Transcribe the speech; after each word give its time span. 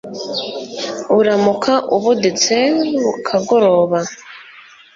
uramuka 1.17 1.73
ubuditse 1.95 2.55
bukagoroba 3.03 3.99